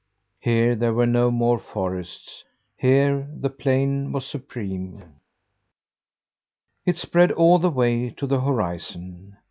Here 0.39 0.73
there 0.73 0.95
were 0.95 1.05
no 1.05 1.29
more 1.29 1.59
forests: 1.59 2.43
here 2.75 3.27
the 3.39 3.51
plain 3.51 4.11
was 4.11 4.25
supreme. 4.25 5.03
It 6.87 6.97
spread 6.97 7.31
all 7.31 7.59
the 7.59 7.69
way 7.69 8.09
to 8.09 8.25
the 8.25 8.41
horizon. 8.41 9.37